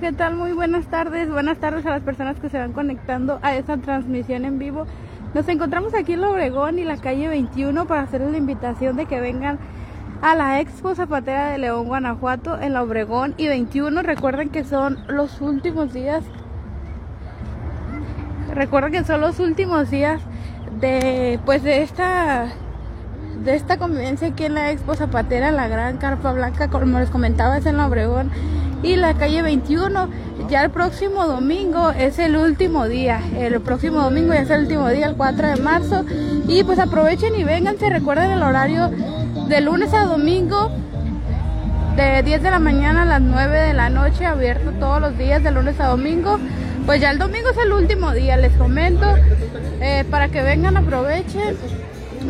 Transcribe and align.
¿qué 0.00 0.12
tal? 0.12 0.36
Muy 0.36 0.52
buenas 0.52 0.86
tardes. 0.86 1.28
Buenas 1.28 1.58
tardes 1.58 1.84
a 1.84 1.90
las 1.90 2.02
personas 2.02 2.38
que 2.38 2.48
se 2.48 2.58
van 2.58 2.72
conectando 2.72 3.40
a 3.42 3.56
esta 3.56 3.78
transmisión 3.78 4.44
en 4.44 4.58
vivo. 4.58 4.86
Nos 5.34 5.48
encontramos 5.48 5.92
aquí 5.92 6.12
en 6.12 6.22
Obregón 6.22 6.78
y 6.78 6.84
la 6.84 6.98
calle 6.98 7.26
21 7.26 7.86
para 7.86 8.02
hacerles 8.02 8.30
la 8.30 8.38
invitación 8.38 8.96
de 8.96 9.06
que 9.06 9.20
vengan 9.20 9.58
a 10.22 10.36
la 10.36 10.60
Expo 10.60 10.94
Zapatera 10.94 11.50
de 11.50 11.58
León, 11.58 11.88
Guanajuato, 11.88 12.60
en 12.60 12.74
la 12.74 12.82
Obregón 12.84 13.34
y 13.38 13.48
21. 13.48 14.02
Recuerden 14.02 14.50
que 14.50 14.62
son 14.62 14.98
los 15.08 15.40
últimos 15.40 15.92
días. 15.92 16.22
Recuerden 18.54 18.92
que 18.92 19.04
son 19.04 19.20
los 19.20 19.40
últimos 19.40 19.90
días 19.90 20.20
de 20.80 21.40
pues 21.44 21.64
esta 21.64 22.52
de 23.42 23.56
esta 23.56 23.78
convivencia 23.78 24.28
aquí 24.28 24.44
en 24.44 24.54
la 24.54 24.70
Expo 24.70 24.94
Zapatera, 24.94 25.50
la 25.50 25.66
gran 25.66 25.96
carpa 25.96 26.32
blanca, 26.32 26.68
como 26.68 27.00
les 27.00 27.10
comentaba, 27.10 27.58
es 27.58 27.66
en 27.66 27.80
Obregón 27.80 28.30
y 28.82 28.96
la 28.96 29.14
calle 29.14 29.42
21. 29.42 30.08
Ya 30.48 30.64
el 30.64 30.70
próximo 30.70 31.26
domingo 31.26 31.90
es 31.90 32.18
el 32.18 32.36
último 32.36 32.86
día. 32.88 33.20
El 33.36 33.60
próximo 33.60 34.00
domingo 34.00 34.32
ya 34.32 34.40
es 34.40 34.50
el 34.50 34.62
último 34.62 34.88
día, 34.88 35.06
el 35.06 35.16
4 35.16 35.48
de 35.48 35.56
marzo. 35.56 36.04
Y 36.46 36.62
pues 36.64 36.78
aprovechen 36.78 37.34
y 37.34 37.44
vengan, 37.44 37.78
se 37.78 37.90
recuerden 37.90 38.30
el 38.30 38.42
horario 38.42 38.90
de 39.48 39.60
lunes 39.60 39.92
a 39.94 40.04
domingo. 40.04 40.70
De 41.96 42.22
10 42.22 42.42
de 42.42 42.50
la 42.50 42.60
mañana 42.60 43.02
a 43.02 43.04
las 43.04 43.20
9 43.20 43.58
de 43.58 43.74
la 43.74 43.90
noche, 43.90 44.24
abierto 44.24 44.70
todos 44.78 45.00
los 45.00 45.18
días 45.18 45.42
de 45.42 45.50
lunes 45.50 45.80
a 45.80 45.88
domingo. 45.88 46.38
Pues 46.86 47.00
ya 47.00 47.10
el 47.10 47.18
domingo 47.18 47.50
es 47.50 47.58
el 47.58 47.72
último 47.72 48.12
día, 48.12 48.36
les 48.36 48.52
comento, 48.52 49.04
eh, 49.80 50.04
para 50.08 50.28
que 50.28 50.42
vengan, 50.42 50.76
aprovechen. 50.76 51.56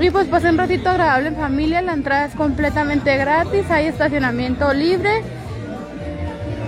Y 0.00 0.10
pues 0.10 0.26
pasen 0.26 0.52
un 0.52 0.58
ratito 0.58 0.88
agradable 0.88 1.28
en 1.28 1.36
familia, 1.36 1.82
la 1.82 1.92
entrada 1.92 2.26
es 2.26 2.34
completamente 2.34 3.16
gratis, 3.16 3.70
hay 3.70 3.86
estacionamiento 3.86 4.72
libre 4.72 5.22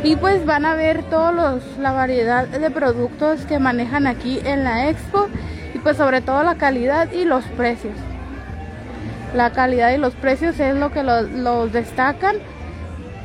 y 0.03 0.17
pues 0.17 0.47
van 0.47 0.65
a 0.65 0.75
ver 0.75 1.03
todos 1.05 1.62
la 1.79 1.93
variedad 1.93 2.47
de 2.47 2.70
productos 2.70 3.45
que 3.47 3.59
manejan 3.59 4.07
aquí 4.07 4.41
en 4.45 4.65
la 4.65 4.89
expo 4.89 5.29
y 5.75 5.79
pues 5.79 5.97
sobre 5.97 6.20
todo 6.20 6.42
la 6.42 6.55
calidad 6.55 7.12
y 7.12 7.25
los 7.25 7.45
precios. 7.45 7.95
La 9.34 9.51
calidad 9.51 9.92
y 9.92 9.98
los 9.98 10.15
precios 10.15 10.59
es 10.59 10.75
lo 10.75 10.91
que 10.91 11.03
los, 11.03 11.73
destacan. 11.73 12.37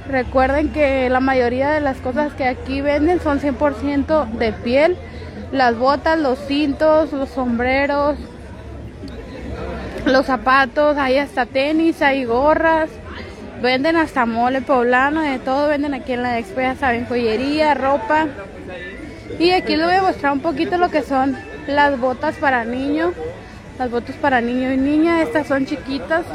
Recuerden 0.08 0.72
que 0.72 1.10
la 1.10 1.20
mayoría 1.20 1.72
de 1.72 1.82
las 1.82 1.98
cosas 1.98 2.34
que 2.34 2.46
aquí 2.46 2.82
venden 2.82 3.20
son 3.20 3.40
100% 3.40 4.32
de 4.34 4.52
piel. 4.52 4.98
Las 5.52 5.78
botas, 5.78 6.20
los 6.20 6.38
cintos, 6.40 7.12
los 7.12 7.30
sombreros 7.30 8.18
los 10.06 10.28
zapatos, 10.28 10.98
hay 10.98 11.18
hasta 11.18 11.48
tenis, 11.48 12.00
hay 12.04 12.26
gorras 12.26 12.92
Venden 13.62 13.96
hasta 13.96 14.26
mole 14.26 14.62
poblano, 14.62 15.22
de 15.22 15.40
todo 15.40 15.68
venden 15.68 15.94
aquí 15.94 16.14
en 16.14 16.24
la 16.24 16.38
expo, 16.38 16.62
ya 16.62 16.76
saben, 16.76 17.06
joyería, 17.06 17.74
ropa. 17.74 18.28
Y 19.40 19.52
aquí 19.52 19.76
les 19.76 19.86
voy 19.86 19.96
a 19.96 20.02
mostrar 20.02 20.34
un 20.34 20.42
poquito 20.42 20.78
lo 20.78 20.90
que 20.90 21.02
son 21.02 21.38
las 21.68 22.00
botas 22.00 22.36
para 22.36 22.64
niño. 22.64 23.14
Las 23.80 23.92
botas 23.92 24.16
para 24.16 24.42
niño 24.42 24.72
y 24.72 24.78
niña, 24.78 25.22
estas 25.22 25.48
son 25.48 25.66
chiquitas. 25.66 26.26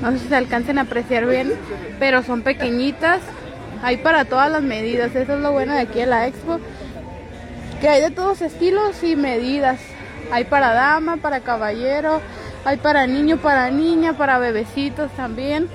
No 0.00 0.12
sé 0.12 0.18
si 0.18 0.28
se 0.28 0.36
alcancen 0.36 0.78
a 0.78 0.82
apreciar 0.82 1.26
bien, 1.26 1.52
pero 1.98 2.22
son 2.22 2.42
pequeñitas. 2.42 3.20
Hay 3.82 3.98
para 3.98 4.24
todas 4.24 4.50
las 4.50 4.62
medidas, 4.62 5.14
eso 5.14 5.34
es 5.34 5.40
lo 5.40 5.52
bueno 5.52 5.74
de 5.74 5.80
aquí 5.80 6.00
en 6.00 6.10
la 6.10 6.26
expo. 6.26 6.58
Que 7.80 7.88
hay 7.88 8.00
de 8.00 8.10
todos 8.10 8.42
estilos 8.42 9.02
y 9.02 9.16
medidas. 9.16 9.78
Hay 10.32 10.44
para 10.44 10.72
dama, 10.72 11.18
para 11.18 11.40
caballero, 11.40 12.20
hay 12.66 12.78
para 12.78 13.06
niño, 13.06 13.36
para 13.36 13.70
niña, 13.70 14.14
para 14.14 14.38
bebecitos 14.38 15.12
también. 15.12 15.68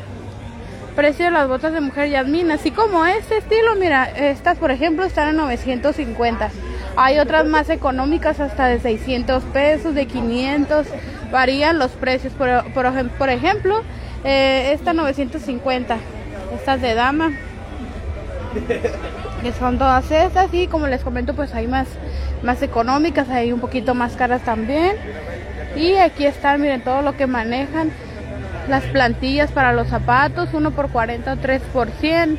Precio 0.94 1.24
de 1.24 1.32
las 1.32 1.48
botas 1.48 1.72
de 1.72 1.80
mujer 1.80 2.10
Yasmin, 2.10 2.52
así 2.52 2.70
como 2.70 3.06
este 3.06 3.38
estilo, 3.38 3.78
mira, 3.78 4.04
estas 4.04 4.58
por 4.58 4.72
ejemplo 4.72 5.06
están 5.06 5.30
en 5.30 5.38
950. 5.38 6.50
Hay 6.98 7.18
otras 7.20 7.46
más 7.46 7.70
económicas 7.70 8.42
hasta 8.42 8.66
de 8.66 8.82
600 8.82 9.42
pesos, 9.46 9.96
de 9.96 10.06
500, 10.06 10.86
varían 11.32 11.80
los 11.80 11.92
precios. 11.92 12.34
Por, 12.34 12.50
por, 12.74 13.30
ejemplo, 13.30 13.84
eh, 14.26 14.74
esta 14.74 14.92
950, 14.92 15.96
estas 16.54 16.82
de 16.82 16.94
dama, 16.94 17.32
que 19.42 19.54
son 19.54 19.78
todas 19.78 20.12
estas 20.12 20.54
y 20.54 20.68
como 20.68 20.88
les 20.88 21.04
comento 21.04 21.34
pues 21.36 21.56
hay 21.56 21.68
más, 21.68 21.88
más 22.44 22.62
económicas, 22.62 23.30
hay 23.30 23.54
un 23.54 23.62
poquito 23.62 23.96
más 23.96 24.18
caras 24.18 24.42
también. 24.44 24.98
Y 25.76 25.96
aquí 25.96 26.26
están, 26.26 26.62
miren, 26.62 26.82
todo 26.82 27.02
lo 27.02 27.16
que 27.16 27.28
manejan. 27.28 27.92
Las 28.68 28.84
plantillas 28.86 29.52
para 29.52 29.74
los 29.74 29.88
zapatos, 29.88 30.50
uno 30.54 30.72
por 30.72 30.90
40 30.90 31.34
o 31.34 31.38
3 31.38 31.62
por 31.74 31.90
100. 31.90 32.38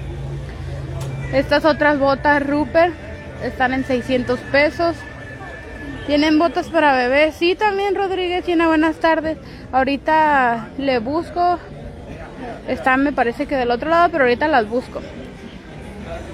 Estas 1.32 1.64
otras 1.64 1.98
botas 1.98 2.46
Rupert 2.46 2.94
están 3.42 3.72
en 3.72 3.84
600 3.84 4.38
pesos. 4.40 4.96
Tienen 6.06 6.38
botas 6.38 6.68
para 6.68 6.94
bebés. 6.94 7.34
Sí, 7.34 7.54
también 7.54 7.94
Rodríguez, 7.94 8.44
China, 8.44 8.66
buenas 8.66 8.96
tardes. 8.96 9.38
Ahorita 9.72 10.68
le 10.78 10.98
busco. 10.98 11.58
Están, 12.68 13.02
me 13.02 13.12
parece 13.12 13.46
que 13.46 13.56
del 13.56 13.70
otro 13.70 13.88
lado, 13.88 14.10
pero 14.10 14.24
ahorita 14.24 14.48
las 14.48 14.68
busco. 14.68 15.00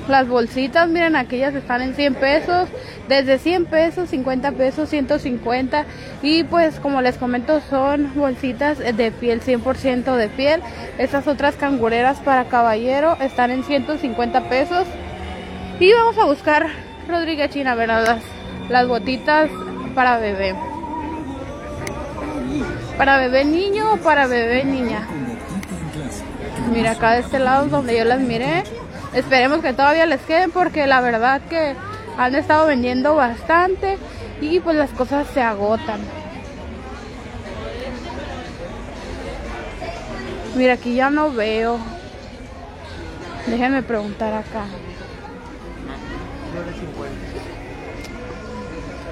Las 0.09 0.27
bolsitas, 0.27 0.89
miren, 0.89 1.17
aquellas 1.17 1.55
están 1.55 1.83
en 1.83 1.95
100 1.95 2.15
pesos, 2.15 2.69
desde 3.09 3.39
100 3.39 3.67
pesos, 3.67 4.09
50 4.09 4.53
pesos, 4.53 4.89
150. 4.89 5.85
Y 6.23 6.45
pues 6.45 6.81
como 6.81 7.03
les 7.03 7.19
comento, 7.19 7.61
son 7.69 8.11
bolsitas 8.15 8.79
de 8.79 9.11
piel, 9.11 9.43
100% 9.43 10.17
de 10.17 10.29
piel. 10.29 10.63
Estas 10.97 11.27
otras 11.27 11.57
cangureras 11.57 12.21
para 12.21 12.45
caballero 12.45 13.19
están 13.21 13.51
en 13.51 13.65
150 13.65 14.49
pesos. 14.49 14.87
Y 15.79 15.93
vamos 15.93 16.17
a 16.17 16.25
buscar 16.25 16.69
Rodríguez 17.07 17.51
China, 17.51 17.75
¿verdad? 17.75 18.19
Las, 18.71 18.89
botitas 18.89 19.51
para 19.95 20.19
bebé. 20.19 20.55
¿Para 22.97 23.19
bebé 23.19 23.45
niño 23.45 23.93
o 23.93 23.97
para 23.99 24.27
bebé 24.27 24.65
niña? 24.65 25.07
Mira, 26.73 26.93
acá 26.93 27.13
de 27.13 27.21
este 27.21 27.39
lado 27.39 27.67
donde 27.69 27.97
yo 27.97 28.05
las 28.05 28.21
miré 28.21 28.65
Esperemos 29.15 29.61
que 29.61 29.73
todavía 29.73 30.07
les 30.07 30.21
queden 30.23 30.51
porque 30.51 30.87
la 30.87 31.01
verdad 31.01 31.41
que 31.49 31.75
han 32.19 32.35
estado 32.35 32.67
vendiendo 32.67 33.15
bastante 33.15 33.99
y 34.41 34.61
pues 34.61 34.77
las 34.77 34.91
cosas 34.91 35.27
se 35.33 35.41
agotan. 35.41 36.01
Mira, 40.57 40.75
aquí 40.75 40.95
ya 40.95 41.11
no 41.11 41.31
veo. 41.31 41.79
Déjenme 43.47 43.83
preguntar 43.83 44.35
acá. 44.35 44.65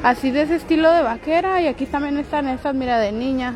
Así 0.03 0.31
de 0.31 0.43
ese 0.43 0.57
estilo 0.57 0.91
de 0.93 1.03
vaquera 1.03 1.61
y 1.61 1.69
aquí 1.69 1.87
también 1.87 2.19
están 2.19 2.49
estas, 2.49 2.75
mira, 2.75 2.99
de 2.99 3.13
niña. 3.13 3.55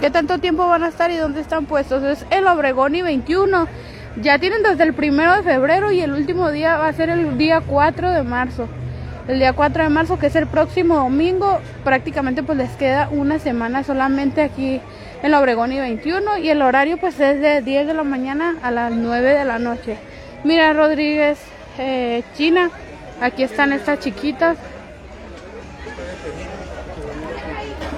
¿Qué 0.00 0.10
tanto 0.10 0.38
tiempo 0.38 0.66
van 0.66 0.82
a 0.82 0.88
estar 0.88 1.10
y 1.10 1.16
dónde 1.16 1.40
están 1.40 1.66
puestos? 1.66 2.02
Es 2.02 2.26
el 2.30 2.46
Obregón 2.46 2.94
y 2.94 3.02
21. 3.02 3.68
Ya 4.16 4.38
tienen 4.38 4.62
desde 4.62 4.84
el 4.84 4.94
primero 4.94 5.34
de 5.34 5.42
febrero 5.42 5.90
y 5.90 6.00
el 6.00 6.12
último 6.12 6.52
día 6.52 6.76
va 6.76 6.86
a 6.86 6.92
ser 6.92 7.10
el 7.10 7.36
día 7.36 7.60
4 7.66 8.10
de 8.12 8.22
marzo. 8.22 8.68
El 9.26 9.38
día 9.38 9.54
4 9.54 9.84
de 9.84 9.88
marzo, 9.88 10.18
que 10.18 10.26
es 10.26 10.36
el 10.36 10.46
próximo 10.46 10.96
domingo, 10.96 11.58
prácticamente 11.82 12.42
pues 12.44 12.58
les 12.58 12.70
queda 12.72 13.08
una 13.10 13.40
semana 13.40 13.82
solamente 13.82 14.42
aquí 14.42 14.80
en 15.22 15.30
la 15.30 15.40
Obregón 15.40 15.72
y 15.72 15.80
21 15.80 16.38
y 16.38 16.48
el 16.48 16.62
horario 16.62 16.96
pues 16.98 17.18
es 17.18 17.40
de 17.40 17.60
10 17.60 17.88
de 17.88 17.94
la 17.94 18.04
mañana 18.04 18.56
a 18.62 18.70
las 18.70 18.92
9 18.92 19.34
de 19.34 19.44
la 19.44 19.58
noche. 19.58 19.96
Mira 20.44 20.72
Rodríguez, 20.74 21.38
eh, 21.78 22.22
China, 22.36 22.70
aquí 23.20 23.42
están 23.42 23.72
estas 23.72 23.98
chiquitas. 23.98 24.56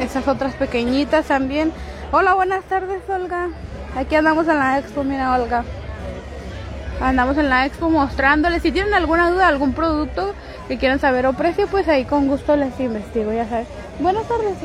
Esas 0.00 0.26
otras 0.28 0.54
pequeñitas 0.54 1.26
también. 1.26 1.72
Hola, 2.10 2.32
buenas 2.34 2.64
tardes 2.64 3.02
Olga. 3.08 3.48
Aquí 3.96 4.14
andamos 4.14 4.48
en 4.48 4.58
la 4.58 4.78
expo, 4.78 5.04
mira 5.04 5.34
Olga. 5.34 5.64
Andamos 7.00 7.36
en 7.36 7.50
la 7.50 7.66
expo 7.66 7.90
mostrándoles. 7.90 8.62
Si 8.62 8.72
tienen 8.72 8.94
alguna 8.94 9.30
duda, 9.30 9.48
algún 9.48 9.74
producto 9.74 10.34
que 10.66 10.78
quieran 10.78 10.98
saber 10.98 11.26
o 11.26 11.34
precio, 11.34 11.66
pues 11.66 11.86
ahí 11.88 12.04
con 12.04 12.26
gusto 12.26 12.56
les 12.56 12.78
investigo, 12.80 13.32
ya 13.32 13.48
sabes. 13.48 13.68
Buenas 14.00 14.26
tardes. 14.26 14.56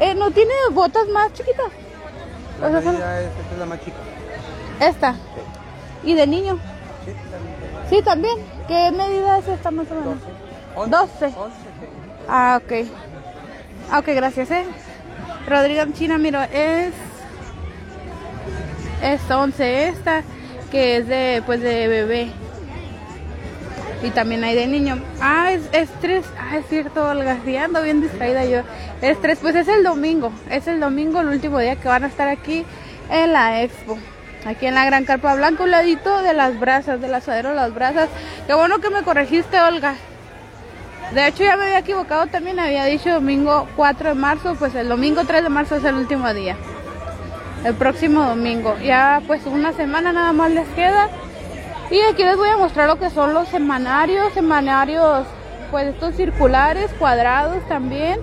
Eh, 0.00 0.14
¿No 0.14 0.30
tiene 0.30 0.52
botas 0.72 1.06
más 1.08 1.32
chiquitas? 1.32 1.66
La 2.60 2.66
o 2.66 2.78
esta 2.78 2.90
es 2.90 3.58
la 3.58 3.66
más 3.66 3.80
chica. 3.80 3.96
¿Esta? 4.80 5.14
¿Y 6.02 6.14
de 6.14 6.26
niño? 6.26 6.58
Sí, 7.88 8.02
también. 8.02 8.36
¿Qué 8.68 8.90
medida 8.90 9.38
es 9.38 9.48
esta 9.48 9.70
más 9.70 9.86
o 9.90 9.94
menos? 9.94 10.16
12. 10.74 11.26
12. 11.26 11.34
Ah, 12.28 12.60
ok. 12.62 12.86
Ah, 13.90 13.98
ok, 13.98 14.06
gracias, 14.08 14.50
eh. 14.50 14.64
Rodrigo 15.48 15.82
China, 15.94 16.18
miro, 16.18 16.40
es... 16.42 16.92
Es 19.02 19.30
11 19.30 19.88
esta 19.88 20.22
que 20.70 20.98
es 20.98 21.06
de 21.08 21.42
pues 21.46 21.60
de 21.60 21.88
bebé 21.88 22.30
y 24.02 24.10
también 24.10 24.44
hay 24.44 24.54
de 24.54 24.66
niño. 24.66 24.98
Ah, 25.20 25.52
es, 25.52 25.62
es 25.72 25.90
tres. 26.00 26.24
Ah, 26.38 26.56
es 26.56 26.66
cierto, 26.68 27.06
Olga. 27.06 27.38
Sí, 27.44 27.56
ando 27.56 27.82
bien 27.82 28.00
distraída 28.00 28.44
yo. 28.44 28.62
Es 29.02 29.20
tres. 29.20 29.38
Pues 29.40 29.54
es 29.54 29.68
el 29.68 29.82
domingo. 29.82 30.32
Es 30.50 30.66
el 30.66 30.80
domingo, 30.80 31.20
el 31.20 31.28
último 31.28 31.58
día 31.58 31.76
que 31.76 31.88
van 31.88 32.04
a 32.04 32.06
estar 32.06 32.28
aquí 32.28 32.64
en 33.10 33.32
la 33.32 33.62
expo. 33.62 33.98
Aquí 34.46 34.66
en 34.66 34.74
la 34.74 34.86
Gran 34.86 35.04
Carpa 35.04 35.34
Blanca, 35.34 35.64
un 35.64 35.70
ladito 35.70 36.22
de 36.22 36.32
las 36.32 36.58
brasas, 36.58 37.00
del 37.00 37.14
asadero 37.14 37.50
de 37.50 37.56
las 37.56 37.74
brasas. 37.74 38.08
Qué 38.46 38.54
bueno 38.54 38.78
que 38.78 38.88
me 38.88 39.02
corregiste, 39.02 39.60
Olga. 39.60 39.96
De 41.12 41.26
hecho, 41.26 41.42
ya 41.42 41.56
me 41.56 41.64
había 41.64 41.80
equivocado 41.80 42.26
también, 42.28 42.58
había 42.58 42.84
dicho 42.84 43.10
domingo 43.10 43.68
4 43.76 44.10
de 44.10 44.14
marzo, 44.14 44.54
pues 44.54 44.74
el 44.76 44.88
domingo 44.88 45.24
3 45.24 45.42
de 45.42 45.48
marzo 45.48 45.76
es 45.76 45.84
el 45.84 45.96
último 45.96 46.32
día. 46.32 46.56
El 47.64 47.74
próximo 47.74 48.22
domingo. 48.24 48.76
Ya 48.82 49.22
pues 49.26 49.44
una 49.46 49.72
semana 49.72 50.12
nada 50.12 50.32
más 50.32 50.50
les 50.50 50.68
queda. 50.68 51.08
Y 51.90 52.00
aquí 52.00 52.22
les 52.22 52.36
voy 52.36 52.48
a 52.48 52.56
mostrar 52.56 52.86
lo 52.86 52.98
que 52.98 53.10
son 53.10 53.34
los 53.34 53.48
semanarios, 53.48 54.32
semanarios 54.32 55.26
pues 55.70 55.86
estos 55.88 56.16
circulares, 56.16 56.90
cuadrados 56.98 57.66
también. 57.68 58.20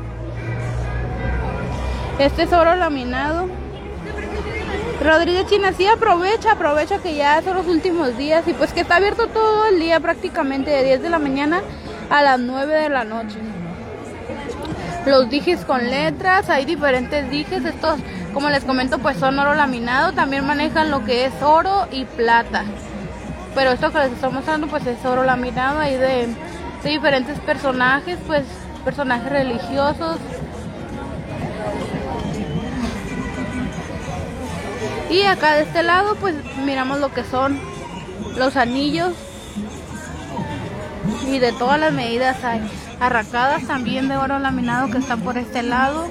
Este 2.19 2.43
es 2.43 2.53
oro 2.53 2.75
laminado. 2.75 3.47
Rodríguez 5.03 5.45
China, 5.45 5.71
sí 5.73 5.85
aprovecha, 5.85 6.53
aprovecha 6.53 6.97
que 6.97 7.15
ya 7.15 7.41
son 7.43 7.57
los 7.57 7.67
últimos 7.67 8.17
días 8.17 8.47
y 8.47 8.53
pues 8.53 8.73
que 8.73 8.81
está 8.81 8.95
abierto 8.95 9.27
todo 9.27 9.67
el 9.67 9.79
día 9.79 9.99
prácticamente 9.99 10.71
de 10.71 10.83
10 10.83 11.03
de 11.03 11.09
la 11.09 11.19
mañana 11.19 11.61
a 12.09 12.23
las 12.23 12.39
9 12.39 12.73
de 12.73 12.89
la 12.89 13.03
noche. 13.03 13.37
Los 15.06 15.29
dijes 15.29 15.63
con 15.65 15.89
letras, 15.89 16.50
hay 16.50 16.65
diferentes 16.65 17.29
dijes, 17.29 17.63
estos 17.63 18.00
como 18.33 18.50
les 18.50 18.63
comento 18.65 19.00
pues 19.00 19.18
son 19.18 19.39
oro 19.39 19.56
laminado, 19.56 20.12
también 20.12 20.45
manejan 20.45 20.91
lo 20.91 21.06
que 21.06 21.25
es 21.25 21.33
oro 21.41 21.88
y 21.91 22.06
plata. 22.06 22.63
Pero 23.56 23.71
esto 23.71 23.91
que 23.91 24.00
les 24.00 24.12
estoy 24.12 24.31
mostrando 24.31 24.68
pues 24.68 24.85
es 24.85 25.03
oro 25.06 25.24
laminado 25.24 25.79
ahí 25.79 25.95
de, 25.95 26.27
de 26.83 26.89
diferentes 26.89 27.39
personajes, 27.39 28.18
pues 28.27 28.44
personajes 28.83 29.29
religiosos, 29.29 30.18
Y 35.09 35.23
acá 35.23 35.56
de 35.56 35.63
este 35.63 35.83
lado 35.83 36.15
pues 36.15 36.35
miramos 36.65 37.00
lo 37.00 37.13
que 37.13 37.23
son 37.23 37.59
los 38.35 38.57
anillos. 38.57 39.13
Y 41.25 41.39
de 41.39 41.51
todas 41.53 41.80
las 41.80 41.94
medidas 41.94 42.44
hay 42.44 42.62
arracadas 42.99 43.63
también 43.67 44.07
de 44.07 44.17
oro 44.17 44.39
laminado 44.39 44.89
que 44.89 44.97
están 44.97 45.21
por 45.21 45.38
este 45.38 45.63
lado 45.63 46.07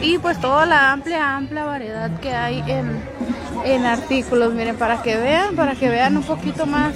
y 0.00 0.18
pues 0.18 0.40
toda 0.40 0.66
la 0.66 0.92
amplia 0.92 1.36
amplia 1.36 1.64
variedad 1.64 2.10
que 2.20 2.34
hay 2.34 2.62
en, 2.66 3.00
en 3.64 3.86
artículos 3.86 4.54
miren 4.54 4.76
para 4.76 5.02
que 5.02 5.16
vean 5.16 5.56
para 5.56 5.74
que 5.74 5.88
vean 5.88 6.16
un 6.16 6.22
poquito 6.22 6.66
más 6.66 6.92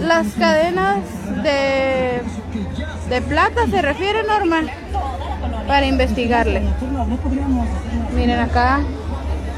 las 0.00 0.26
cadenas 0.34 1.00
de 1.42 2.22
de 3.08 3.22
plata 3.22 3.66
se 3.70 3.82
refiere 3.82 4.22
normal 4.24 4.70
para 5.66 5.86
investigarle. 5.86 6.62
Miren 8.14 8.40
acá. 8.40 8.80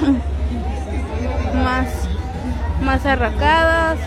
Más, 1.64 1.88
más 2.80 3.04
arracadas. 3.04 3.98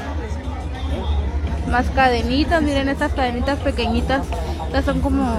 Más 1.70 1.90
cadenitas. 1.90 2.62
Miren 2.62 2.90
estas 2.90 3.14
cadenitas 3.14 3.60
pequeñitas. 3.60 4.26
Estas 4.68 4.86
son 4.86 5.02
como 5.02 5.36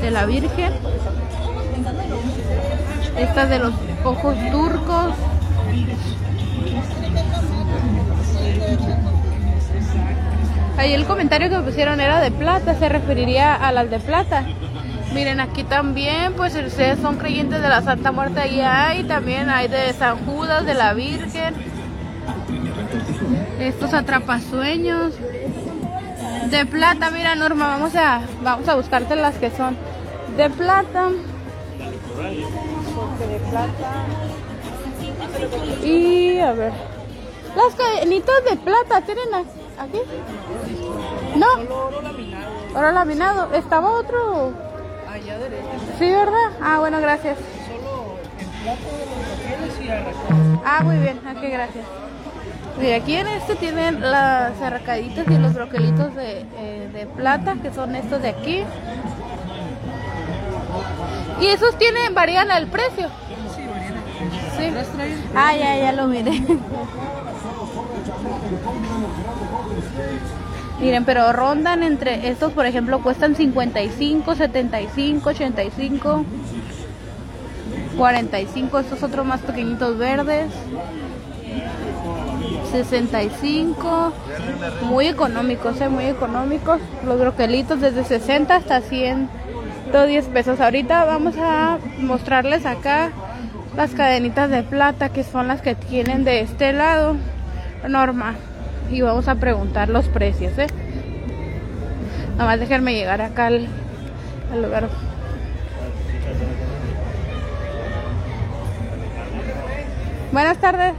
de 0.00 0.10
la 0.10 0.26
Virgen. 0.26 0.72
Estas 3.16 3.50
de 3.50 3.58
los 3.58 3.74
ojos 4.04 4.36
turcos. 4.50 5.14
Ahí 10.78 10.94
el 10.94 11.04
comentario 11.04 11.50
que 11.50 11.58
pusieron 11.58 12.00
era 12.00 12.20
de 12.20 12.30
plata, 12.30 12.74
se 12.74 12.88
referiría 12.88 13.54
a 13.54 13.70
las 13.70 13.90
de 13.90 13.98
plata. 13.98 14.46
Miren, 15.12 15.40
aquí 15.40 15.62
también, 15.62 16.32
pues 16.34 16.54
ustedes 16.54 16.98
son 17.00 17.16
creyentes 17.16 17.60
de 17.60 17.68
la 17.68 17.82
Santa 17.82 18.12
Muerte, 18.12 18.40
ahí 18.40 18.60
hay, 18.60 19.04
también 19.04 19.50
hay 19.50 19.68
de 19.68 19.92
San 19.92 20.24
Judas, 20.24 20.64
de 20.64 20.72
la 20.72 20.94
Virgen. 20.94 21.54
Estos 23.58 23.92
atrapasueños. 23.92 25.12
De 26.50 26.66
plata, 26.66 27.10
mira 27.10 27.34
Norma, 27.36 27.68
vamos 27.68 27.94
a, 27.94 28.20
vamos 28.42 28.68
a 28.68 28.74
buscarte 28.74 29.14
las 29.14 29.36
que 29.36 29.50
son 29.50 29.76
de 30.36 30.50
plata. 30.50 31.08
de 33.18 33.38
plata. 33.50 34.04
Y 35.84 36.38
a 36.40 36.52
ver. 36.52 36.72
Las 37.56 37.74
cadenitas 37.74 38.44
de 38.48 38.56
plata, 38.56 39.00
¿tienen 39.02 39.32
aquí? 39.78 40.00
No. 41.36 41.46
Oro 42.74 42.92
laminado. 42.92 43.54
Estaba 43.54 43.90
otro. 43.90 44.52
Allá 45.08 45.38
derecha. 45.38 45.68
Sí, 45.98 46.10
¿verdad? 46.10 46.50
Ah, 46.62 46.78
bueno, 46.80 47.00
gracias. 47.00 47.38
Solo 47.66 48.16
en 48.38 48.48
plato 48.62 48.88
de 49.48 49.66
los 49.66 49.80
y 49.80 49.88
Ah, 50.64 50.80
muy 50.82 50.98
bien. 50.98 51.18
Ok, 51.18 51.42
gracias. 51.42 51.84
Y 52.82 52.92
aquí 52.92 53.14
en 53.14 53.26
este 53.26 53.56
tienen 53.56 54.00
las 54.00 54.60
arracaditas 54.60 55.26
y 55.28 55.38
los 55.38 55.54
broquelitos 55.54 56.14
de, 56.14 56.46
eh, 56.58 56.90
de 56.92 57.06
plata, 57.06 57.56
que 57.62 57.72
son 57.72 57.94
estos 57.94 58.20
de 58.22 58.28
aquí. 58.28 58.64
Y 61.40 61.46
esos 61.46 61.76
tienen, 61.78 62.14
varían 62.14 62.50
el 62.50 62.66
precio. 62.66 63.08
Sí, 63.56 64.70
varían. 64.70 65.18
Sí. 65.18 65.24
Ah, 65.34 65.54
ya, 65.56 65.76
ya 65.78 65.92
lo 65.92 66.06
miré. 66.06 66.42
Miren, 70.80 71.04
pero 71.04 71.32
rondan 71.32 71.82
entre 71.82 72.30
estos, 72.30 72.52
por 72.52 72.64
ejemplo, 72.64 73.02
cuestan 73.02 73.34
55, 73.34 74.34
75, 74.34 75.28
85, 75.28 76.24
45, 77.98 78.78
estos 78.78 79.02
otros 79.02 79.26
más 79.26 79.40
pequeñitos 79.40 79.98
verdes. 79.98 80.50
65, 82.70 84.12
muy 84.82 85.08
económicos, 85.08 85.80
¿eh? 85.80 85.88
muy 85.88 86.06
económicos. 86.06 86.80
Los 87.04 87.18
broquelitos 87.18 87.80
desde 87.80 88.04
60 88.04 88.54
hasta 88.54 88.80
110 88.80 90.26
pesos. 90.26 90.60
Ahorita 90.60 91.04
vamos 91.04 91.34
a 91.38 91.78
mostrarles 91.98 92.66
acá 92.66 93.10
las 93.76 93.92
cadenitas 93.92 94.50
de 94.50 94.62
plata 94.62 95.10
que 95.10 95.24
son 95.24 95.48
las 95.48 95.62
que 95.62 95.74
tienen 95.74 96.24
de 96.24 96.40
este 96.40 96.72
lado. 96.72 97.16
Norma 97.88 98.34
y 98.90 99.00
vamos 99.00 99.28
a 99.28 99.36
preguntar 99.36 99.88
los 99.88 100.08
precios, 100.08 100.56
¿eh? 100.58 100.66
Nada 102.32 102.44
más 102.50 102.60
déjenme 102.60 102.94
llegar 102.94 103.20
acá 103.20 103.46
al, 103.46 103.68
lugar. 104.60 104.88
Buenas 110.32 110.58
tardes. 110.58 110.94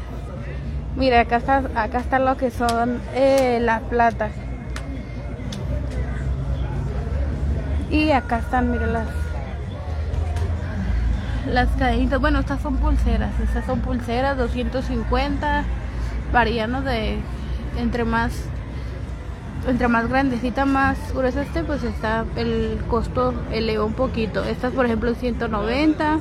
Mire, 0.96 1.20
acá 1.20 1.38
está, 1.38 1.64
acá 1.76 2.00
está 2.00 2.20
lo 2.20 2.38
que 2.38 2.52
son 2.52 3.02
eh, 3.14 3.60
las 3.62 3.82
platas. 3.84 4.32
Y 7.90 8.12
acá 8.12 8.40
están, 8.40 8.72
mire, 8.72 8.88
las 8.88 9.08
las 11.48 11.70
cadenitas. 11.78 12.20
Bueno, 12.20 12.40
estas 12.40 12.62
son 12.62 12.78
pulseras. 12.78 13.40
Estas 13.40 13.66
son 13.66 13.80
pulseras, 13.80 14.38
250. 14.38 15.64
Variando 16.32 16.82
de 16.82 17.18
entre 17.78 18.06
más 18.06 18.32
entre 19.68 19.88
más 19.88 20.10
grandecita, 20.10 20.66
más 20.66 20.98
gruesa 21.14 21.44
este, 21.44 21.64
pues 21.64 21.84
está 21.84 22.26
el 22.36 22.80
costo 22.88 23.34
eleva 23.52 23.86
un 23.86 23.94
poquito. 23.94 24.44
Estas, 24.44 24.74
por 24.74 24.86
ejemplo, 24.86 25.14
190. 25.14 26.20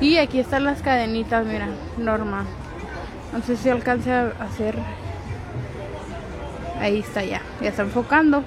Y 0.00 0.16
aquí 0.16 0.40
están 0.40 0.64
las 0.64 0.80
cadenitas, 0.80 1.44
mira, 1.46 1.68
normal. 1.98 2.46
No 3.32 3.42
sé 3.42 3.56
si 3.56 3.68
alcance 3.68 4.10
a 4.10 4.32
hacer. 4.40 4.74
Ahí 6.80 7.00
está 7.00 7.22
ya, 7.22 7.42
ya 7.60 7.68
está 7.68 7.82
enfocando. 7.82 8.42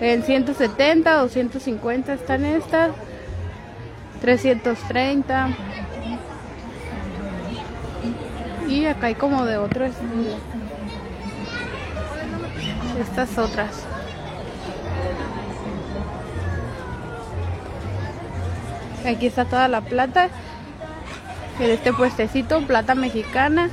En 0.00 0.22
170, 0.24 1.16
250 1.18 2.12
están 2.12 2.44
estas. 2.44 2.90
330. 4.20 5.48
Y 8.68 8.84
acá 8.86 9.06
hay 9.06 9.14
como 9.14 9.44
de 9.44 9.56
otro. 9.56 9.86
Estas 13.00 13.38
otras. 13.38 13.84
Aquí 19.06 19.26
está 19.26 19.44
toda 19.44 19.68
la 19.68 19.80
plata. 19.80 20.28
En 21.60 21.70
este 21.70 21.92
puestecito, 21.92 22.60
plata 22.66 22.94
mexicana. 22.94 23.68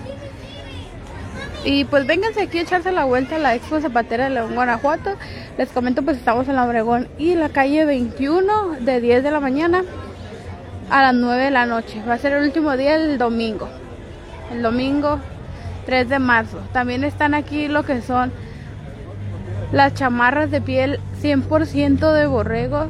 Y 1.64 1.86
pues 1.86 2.06
vénganse 2.06 2.44
aquí 2.44 2.60
a 2.60 2.62
echarse 2.62 2.92
la 2.92 3.06
vuelta 3.06 3.38
a 3.38 3.40
la 3.40 3.56
Expo 3.56 3.80
Zapatera 3.80 4.26
de 4.26 4.32
León, 4.32 4.56
Guanajuato. 4.56 5.16
Les 5.58 5.70
comento, 5.70 6.04
pues 6.04 6.18
estamos 6.18 6.48
en 6.48 6.56
la 6.56 6.66
Obregón 6.66 7.08
y 7.18 7.36
la 7.36 7.50
calle 7.50 7.86
21 7.86 8.78
de 8.82 9.02
10 9.02 9.24
de 9.24 9.32
la 9.32 9.40
mañana 9.40 9.84
a 10.90 11.02
las 11.02 11.16
9 11.16 11.46
de 11.46 11.52
la 11.52 11.66
noche. 11.66 12.02
Va 12.08 12.14
a 12.14 12.18
ser 12.20 12.34
el 12.34 12.44
último 12.44 12.78
día 12.78 12.96
el 12.96 13.18
domingo 13.18 13.68
el 14.52 14.62
domingo 14.62 15.20
3 15.86 16.10
de 16.10 16.20
marzo. 16.20 16.60
También 16.74 17.04
están 17.04 17.34
aquí 17.34 17.68
lo 17.68 17.84
que 17.84 18.02
son 18.02 18.32
las 19.72 19.94
chamarras 19.94 20.52
de 20.52 20.62
piel 20.62 21.00
100% 21.22 22.14
de 22.14 22.28
borrego 22.28 22.90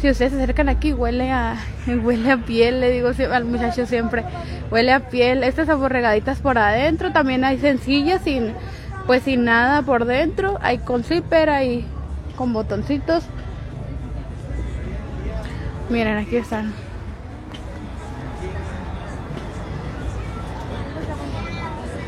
si 0.00 0.08
ustedes 0.08 0.32
se 0.32 0.38
acercan 0.38 0.68
aquí, 0.68 0.92
huele 0.92 1.32
a, 1.32 1.56
huele 2.04 2.30
a 2.30 2.36
piel, 2.38 2.80
le 2.80 2.90
digo 2.90 3.10
al 3.32 3.44
muchacho 3.44 3.86
siempre, 3.86 4.24
huele 4.70 4.92
a 4.92 5.08
piel. 5.08 5.42
Estas 5.42 5.68
aborregaditas 5.68 6.38
por 6.38 6.58
adentro, 6.58 7.12
también 7.12 7.44
hay 7.44 7.58
sencillas 7.58 8.22
sin, 8.22 8.52
pues 9.06 9.24
sin 9.24 9.44
nada 9.44 9.82
por 9.82 10.04
dentro, 10.04 10.58
hay 10.60 10.78
con 10.78 11.02
zipper, 11.02 11.50
hay 11.50 11.84
con 12.36 12.52
botoncitos. 12.52 13.24
Miren, 15.90 16.18
aquí 16.18 16.36
están. 16.36 16.72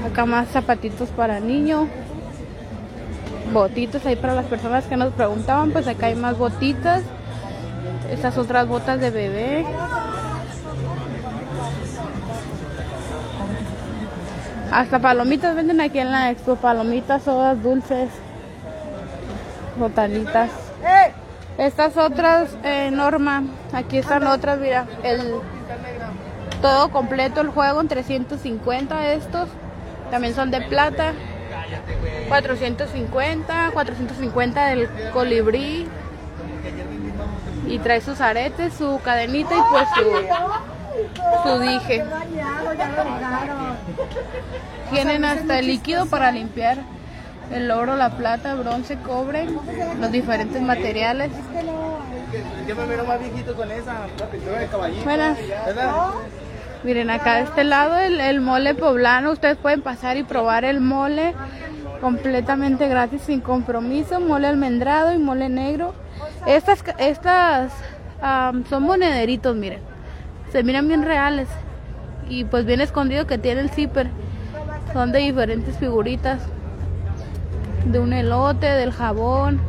Acá 0.06 0.26
más 0.26 0.49
zapatitos 0.49 1.09
para 1.11 1.40
niño. 1.40 1.88
Botitos 3.52 4.06
ahí 4.06 4.14
para 4.14 4.35
las 4.35 4.47
personas 4.47 4.85
que 4.85 4.97
nos 4.97 5.12
preguntaban, 5.12 5.73
pues 5.73 5.88
acá 5.88 6.06
hay 6.06 6.14
más 6.14 6.38
botitas. 6.38 7.02
Estas 8.10 8.36
otras 8.38 8.66
botas 8.66 9.00
de 9.00 9.10
bebé. 9.10 9.64
Hasta 14.72 14.98
palomitas 14.98 15.54
venden 15.54 15.80
aquí 15.80 15.98
en 15.98 16.10
la 16.10 16.30
expo. 16.30 16.56
Palomitas, 16.56 17.22
sodas, 17.22 17.62
dulces, 17.62 18.10
botanitas. 19.78 20.50
Estas 21.58 21.96
otras, 21.96 22.56
eh, 22.64 22.90
Norma, 22.90 23.42
aquí 23.72 23.98
están 23.98 24.26
otras, 24.26 24.58
mira, 24.58 24.86
el 25.02 25.34
todo 26.62 26.90
completo 26.90 27.40
el 27.40 27.48
juego 27.48 27.80
en 27.80 27.88
350 27.88 29.12
estos. 29.12 29.48
También 30.10 30.34
son 30.34 30.50
de 30.50 30.62
plata. 30.62 31.12
450, 32.28 33.70
450 33.72 34.66
del 34.66 34.88
colibrí, 35.12 35.86
y 37.70 37.78
trae 37.78 38.00
sus 38.00 38.20
aretes, 38.20 38.74
su 38.74 39.00
cadenita 39.02 39.54
y 39.54 39.60
pues 39.70 39.88
su, 39.94 41.48
su 41.48 41.58
dije. 41.60 42.04
Tienen 44.90 45.24
hasta 45.24 45.58
el 45.60 45.66
líquido 45.66 46.06
para 46.06 46.32
limpiar 46.32 46.78
el 47.52 47.70
oro, 47.70 47.96
la 47.96 48.10
plata, 48.10 48.54
bronce, 48.54 48.96
cobre, 48.98 49.46
los 49.98 50.12
diferentes 50.12 50.60
materiales. 50.60 51.30
Yo 52.66 52.76
me 52.76 52.96
más 53.02 53.18
viejito 53.18 53.54
con 53.54 53.70
esa 53.70 54.06
pintura 54.30 54.60
de 54.60 54.66
caballito. 54.66 55.04
Buenas. 55.04 55.38
Miren 56.82 57.10
acá 57.10 57.36
de 57.36 57.42
este 57.42 57.64
lado 57.64 57.98
el, 57.98 58.40
mole 58.40 58.74
poblano, 58.74 59.32
ustedes 59.32 59.56
pueden 59.58 59.82
pasar 59.82 60.16
y 60.16 60.22
probar 60.22 60.64
el 60.64 60.80
mole 60.80 61.34
completamente 62.00 62.88
gratis 62.88 63.22
sin 63.22 63.40
compromiso, 63.40 64.18
mole 64.18 64.46
almendrado 64.46 65.12
y 65.12 65.18
mole 65.18 65.48
negro. 65.48 65.94
Estas, 66.47 66.82
estas 66.99 67.73
son 68.68 68.82
monederitos, 68.82 69.54
miren. 69.56 69.80
Se 70.52 70.62
miran 70.62 70.88
bien 70.88 71.02
reales. 71.02 71.49
Y 72.28 72.44
pues 72.44 72.64
bien 72.64 72.80
escondido 72.80 73.26
que 73.26 73.38
tiene 73.38 73.61
el 73.61 73.70
zipper. 73.70 74.09
Son 74.92 75.12
de 75.12 75.18
diferentes 75.20 75.76
figuritas. 75.76 76.40
De 77.85 77.99
un 77.99 78.12
elote, 78.12 78.66
del 78.66 78.92
jabón. 78.92 79.61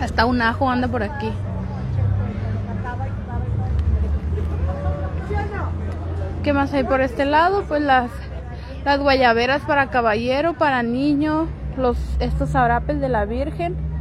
Hasta 0.00 0.26
un 0.26 0.42
ajo 0.42 0.68
anda 0.68 0.88
por 0.88 1.02
aquí. 1.02 1.30
¿Qué 6.42 6.52
más 6.52 6.72
hay 6.74 6.82
por 6.82 7.00
este 7.00 7.24
lado? 7.24 7.62
Pues 7.68 7.82
las, 7.82 8.10
las 8.84 8.98
guayaberas 8.98 9.62
para 9.62 9.90
caballero, 9.90 10.54
para 10.54 10.82
niño, 10.82 11.46
los, 11.76 11.96
estos 12.18 12.56
arapes 12.56 13.00
de 13.00 13.08
la 13.08 13.24
Virgen. 13.26 13.91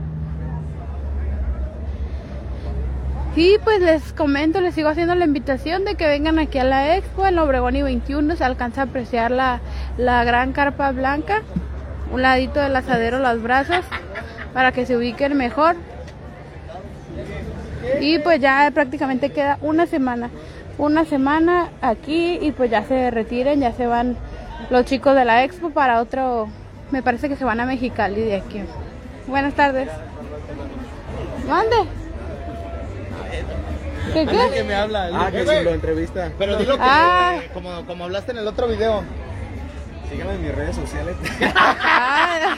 Y 3.35 3.57
pues 3.59 3.79
les 3.79 4.11
comento, 4.11 4.59
les 4.59 4.75
sigo 4.75 4.89
haciendo 4.89 5.15
la 5.15 5.23
invitación 5.23 5.85
de 5.85 5.95
que 5.95 6.05
vengan 6.05 6.37
aquí 6.37 6.57
a 6.57 6.65
la 6.65 6.97
expo 6.97 7.25
en 7.25 7.39
Obregón 7.39 7.77
y 7.77 7.81
21. 7.81 8.35
Se 8.35 8.43
alcanza 8.43 8.81
a 8.81 8.83
apreciar 8.85 9.31
la, 9.31 9.61
la 9.97 10.25
gran 10.25 10.51
carpa 10.51 10.91
blanca, 10.91 11.41
un 12.11 12.21
ladito 12.21 12.59
del 12.59 12.75
asadero, 12.75 13.19
las 13.19 13.41
brazos, 13.41 13.85
para 14.53 14.73
que 14.73 14.85
se 14.85 14.97
ubiquen 14.97 15.37
mejor. 15.37 15.77
Y 18.01 18.19
pues 18.19 18.41
ya 18.41 18.69
prácticamente 18.73 19.29
queda 19.29 19.57
una 19.61 19.87
semana, 19.87 20.29
una 20.77 21.05
semana 21.05 21.69
aquí 21.81 22.37
y 22.41 22.51
pues 22.51 22.69
ya 22.69 22.83
se 22.83 23.11
retiren, 23.11 23.61
ya 23.61 23.71
se 23.71 23.87
van 23.87 24.17
los 24.69 24.85
chicos 24.85 25.15
de 25.15 25.23
la 25.23 25.43
expo 25.43 25.69
para 25.69 26.01
otro, 26.01 26.49
me 26.91 27.01
parece 27.01 27.29
que 27.29 27.37
se 27.37 27.45
van 27.45 27.59
a 27.61 27.65
Mexicali 27.65 28.21
de 28.21 28.35
aquí. 28.35 28.61
Buenas 29.27 29.53
tardes. 29.53 29.89
Mande. 31.47 32.00
¿Qué 34.13 34.25
qué? 34.25 34.49
que 34.53 34.63
me 34.63 34.75
habla. 34.75 35.09
Ah, 35.13 35.31
que 35.31 35.39
si 35.45 35.63
lo 35.63 35.71
entrevista. 35.71 36.31
Pero 36.37 36.57
dilo 36.57 36.75
que, 36.77 36.83
Ah. 36.85 37.39
como, 37.53 37.85
como 37.85 38.03
hablaste 38.05 38.31
en 38.31 38.37
el 38.39 38.47
otro 38.47 38.67
video. 38.67 39.03
Sígueme 40.09 40.33
en 40.33 40.41
mis 40.41 40.53
redes 40.55 40.75
sociales. 40.75 41.15
Ah, 41.55 42.57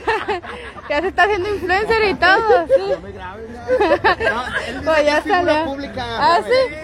ya 0.90 1.02
se 1.02 1.08
está 1.08 1.24
haciendo 1.24 1.50
influencer 1.50 2.04
y 2.10 2.14
todo, 2.16 2.68
sí. 2.68 2.92
No 2.92 3.00
me 3.00 3.12
grabes. 3.12 3.50
no. 3.50 4.84
Pues 4.92 5.06
ya 5.06 5.22
salió. 5.24 5.66
pública. 5.66 6.04
Ah, 6.08 6.40
sí. 6.46 6.76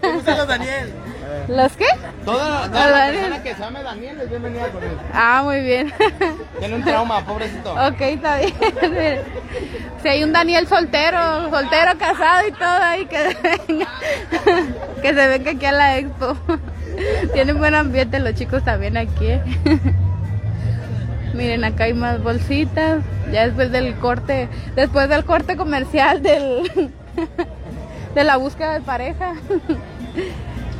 ¿Cómo 0.00 0.18
estás, 0.20 0.46
Daniel? 0.46 0.92
¿Los 1.48 1.76
qué? 1.76 1.84
Toda, 2.24 2.68
toda 2.68 2.90
la 2.90 2.98
Daniel. 2.98 3.20
persona 3.20 3.42
que 3.42 3.54
se 3.54 3.60
llame 3.60 3.82
Daniel 3.82 4.20
es 4.20 4.30
bienvenida 4.30 4.68
con 4.68 4.82
él. 4.82 4.96
Ah, 5.12 5.42
muy 5.44 5.60
bien. 5.60 5.92
Tiene 6.58 6.76
un 6.76 6.82
trauma, 6.84 7.24
pobrecito. 7.26 7.72
Ok, 7.72 8.00
está 8.00 8.36
bien. 8.38 9.20
Si 10.02 10.08
hay 10.08 10.24
un 10.24 10.32
Daniel 10.32 10.66
soltero, 10.66 11.50
soltero, 11.50 11.98
casado 11.98 12.48
y 12.48 12.52
todo 12.52 12.82
ahí, 12.82 13.06
que 13.06 13.36
venga. 13.68 13.88
Que 15.02 15.14
se 15.14 15.28
venga 15.28 15.50
aquí 15.50 15.66
a 15.66 15.72
la 15.72 15.98
expo. 15.98 16.36
Tienen 17.32 17.58
buen 17.58 17.74
ambiente 17.74 18.18
los 18.20 18.34
chicos 18.34 18.64
también 18.64 18.96
aquí. 18.96 19.26
¿eh? 19.26 19.42
Miren, 21.34 21.64
acá 21.64 21.84
hay 21.84 21.94
más 21.94 22.22
bolsitas. 22.22 23.02
Ya 23.32 23.46
después 23.46 23.70
del 23.72 23.94
corte, 23.96 24.48
después 24.76 25.08
del 25.08 25.24
corte 25.24 25.56
comercial 25.56 26.22
del 26.22 26.90
de 28.14 28.24
la 28.24 28.36
búsqueda 28.36 28.74
de 28.74 28.80
pareja. 28.80 29.34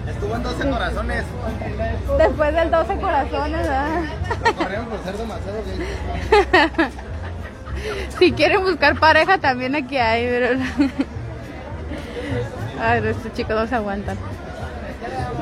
Estuvo 0.09 0.35
en 0.37 0.43
12 0.43 0.71
corazones. 0.71 1.25
Después 2.19 2.55
del 2.55 2.71
12 2.71 2.97
corazones, 2.97 3.59
¿verdad? 3.59 4.03
Lo 4.45 4.55
corrieron 4.55 4.87
por 4.87 5.03
ser 5.03 5.17
demasiado 5.17 5.63
bien. 5.63 7.05
Si 8.19 8.33
quieren 8.33 8.63
buscar 8.63 8.99
pareja 8.99 9.39
también 9.39 9.75
aquí 9.75 9.99
hay, 9.99 10.27
pero... 10.27 10.59
Ay, 12.81 13.03
estos 13.07 13.33
chicos 13.35 13.55
no 13.55 13.67
se 13.67 13.75
aguantan. 13.75 14.17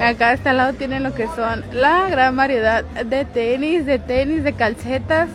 Acá 0.01 0.31
a 0.31 0.33
este 0.33 0.53
lado 0.53 0.73
tienen 0.73 1.03
lo 1.03 1.15
que 1.15 1.27
son 1.29 1.65
la 1.73 2.09
gran 2.09 2.37
variedad 2.37 2.85
de 2.85 3.25
tenis, 3.25 3.87
de 3.87 3.99
tenis, 3.99 4.43
de 4.43 4.53
calcetas. 4.55 5.29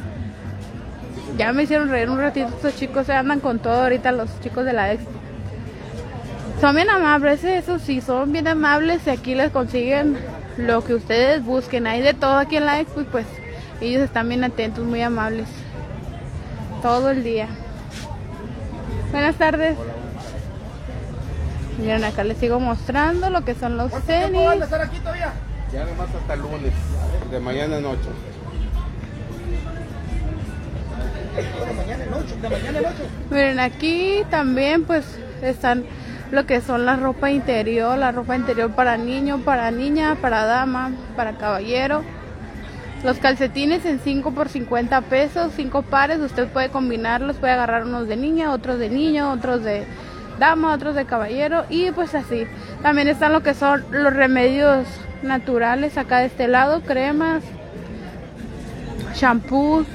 Ya 1.38 1.54
me 1.54 1.64
hicieron 1.64 1.90
reír 1.90 2.10
un 2.10 2.18
ratito 2.18 2.48
estos 2.48 2.76
chicos, 2.76 3.06
se 3.06 3.14
andan 3.14 3.40
con 3.40 3.60
todo 3.60 3.84
ahorita 3.84 4.12
los 4.12 4.40
chicos 4.42 4.66
de 4.66 4.74
la 4.74 4.92
expo. 4.92 5.17
Son 6.60 6.76
bien 6.76 6.90
amables, 6.90 7.44
eso 7.44 7.78
sí, 7.78 8.02
son 8.02 8.32
bien 8.32 8.48
amables 8.48 9.06
y 9.06 9.12
aquí 9.12 9.36
les 9.36 9.52
consiguen 9.52 10.18
lo 10.58 10.84
que 10.84 10.96
ustedes 10.96 11.44
busquen. 11.44 11.86
Hay 11.86 12.02
de 12.02 12.16
todo 12.16 12.38
aquí 12.38 12.58
en 12.58 12.66
la 12.66 12.80
expo 12.80 13.02
y 13.02 13.04
pues 13.04 13.28
ellos 13.80 14.02
están 14.02 14.28
bien 14.28 14.44
atentos, 14.44 14.84
muy 14.84 15.02
amables 15.04 15.48
todo 16.82 17.12
el 17.12 17.24
día. 17.24 17.48
Buenas 19.12 19.36
tardes. 19.36 19.78
Miren, 21.80 22.04
acá 22.04 22.24
les 22.24 22.40
sigo 22.40 22.60
mostrando 22.60 23.30
lo 23.30 23.46
que 23.46 23.54
son 23.54 23.78
los 23.78 23.92
tenis. 24.06 24.46
van 24.48 24.62
a 24.62 24.66
estar 24.66 24.82
aquí 24.82 24.98
todavía? 24.98 25.34
Ya 25.72 25.86
nomás 25.86 26.10
hasta 26.10 26.34
el 26.34 26.40
lunes, 26.42 26.74
de 27.30 27.40
mañana 27.40 27.78
en 27.78 27.84
noche. 27.84 28.10
De 31.36 31.74
mañana 31.74 32.04
en 32.04 32.10
noche, 32.10 32.36
de 32.42 32.50
mañana 32.50 32.78
en 32.80 32.84
noche. 32.84 33.04
Miren, 33.30 33.60
aquí 33.60 34.24
también 34.32 34.86
pues 34.86 35.06
están 35.44 35.86
lo 36.32 36.46
que 36.46 36.62
son 36.62 36.86
la 36.86 36.96
ropa 36.96 37.32
interior, 37.32 37.98
la 37.98 38.12
ropa 38.12 38.36
interior 38.36 38.72
para 38.72 38.98
niño, 38.98 39.40
para 39.40 39.72
niña, 39.72 40.16
para 40.22 40.46
dama, 40.46 40.92
para 41.16 41.34
caballero. 41.34 42.04
Los 43.04 43.18
calcetines 43.20 43.86
en 43.86 44.00
5 44.00 44.32
por 44.32 44.50
50 44.50 45.02
pesos, 45.02 45.54
5 45.56 45.84
pares, 45.84 46.20
usted 46.20 46.48
puede 46.48 46.70
combinarlos, 46.70 47.38
puede 47.38 47.54
agarrar 47.54 47.86
unos 47.86 48.08
de 48.08 48.18
niña, 48.18 48.52
otros 48.52 48.80
de 48.80 48.90
niño, 48.90 49.32
otros 49.32 49.64
de 49.64 49.86
dama, 50.40 50.74
otros 50.74 50.96
de 50.96 51.06
caballero 51.06 51.66
y 51.70 51.92
pues 51.92 52.16
así. 52.16 52.46
También 52.82 53.08
están 53.08 53.34
lo 53.34 53.44
que 53.44 53.54
son 53.54 53.86
los 53.92 54.14
remedios 54.14 54.88
naturales 55.22 55.98
acá 55.98 56.20
de 56.20 56.26
este 56.26 56.48
lado, 56.48 56.82
cremas, 56.82 57.44
shampoos, 59.16 59.86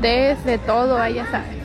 tés, 0.00 0.42
de 0.44 0.58
todo, 0.58 0.98
ahí 0.98 1.14
ya 1.14 1.26
saben. 1.26 1.59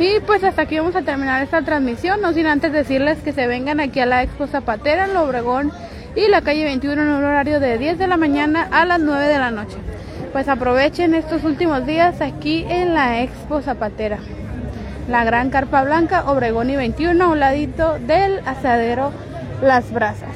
Y 0.00 0.18
pues 0.20 0.42
hasta 0.44 0.62
aquí 0.62 0.78
vamos 0.78 0.96
a 0.96 1.02
terminar 1.02 1.42
esta 1.42 1.60
transmisión, 1.60 2.22
no 2.22 2.32
sin 2.32 2.46
antes 2.46 2.72
decirles 2.72 3.18
que 3.18 3.34
se 3.34 3.46
vengan 3.46 3.80
aquí 3.80 4.00
a 4.00 4.06
la 4.06 4.22
Expo 4.22 4.46
Zapatera 4.46 5.04
en 5.04 5.14
Obregón 5.14 5.70
y 6.16 6.26
la 6.28 6.40
calle 6.40 6.64
21 6.64 7.02
en 7.02 7.08
un 7.08 7.22
horario 7.22 7.60
de 7.60 7.76
10 7.76 7.98
de 7.98 8.06
la 8.06 8.16
mañana 8.16 8.66
a 8.72 8.86
las 8.86 8.98
9 8.98 9.26
de 9.26 9.38
la 9.38 9.50
noche. 9.50 9.76
Pues 10.32 10.48
aprovechen 10.48 11.14
estos 11.14 11.44
últimos 11.44 11.84
días 11.84 12.22
aquí 12.22 12.64
en 12.70 12.94
la 12.94 13.20
Expo 13.20 13.60
Zapatera. 13.60 14.16
la 15.06 15.22
Gran 15.24 15.50
Carpa 15.50 15.82
Blanca, 15.82 16.30
Obregón 16.30 16.70
y 16.70 16.76
21, 16.76 17.22
a 17.22 17.28
un 17.28 17.38
ladito 17.38 17.98
del 17.98 18.40
asadero 18.46 19.12
Las 19.60 19.92
Brasas. 19.92 20.34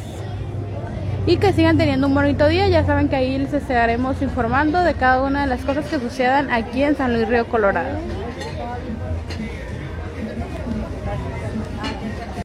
Y 1.27 1.39
que 1.39 1.55
sigan 1.55 1.79
teniendo 1.79 2.07
un 2.09 2.15
bonito 2.15 2.49
día, 2.49 2.69
ya 2.69 2.85
saben 2.85 3.09
que 3.09 3.17
ahí 3.17 3.39
les 3.39 3.55
estaremos 3.55 4.21
informando 4.21 4.81
de 4.81 4.93
cada 4.93 5.23
una 5.23 5.41
de 5.41 5.47
las 5.47 5.63
cosas 5.63 5.87
que 5.87 5.99
sucedan 5.99 6.51
aquí 6.51 6.83
en 6.83 6.97
San 6.97 7.15
Luis 7.15 7.27
Río 7.27 7.47
Colorado. 7.47 8.24